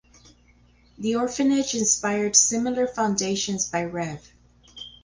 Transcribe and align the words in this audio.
The 0.97 1.15
orphanage 1.15 1.75
inspired 1.75 2.35
similar 2.35 2.87
foundations 2.87 3.69
by 3.69 3.83
Rev. 3.83 4.33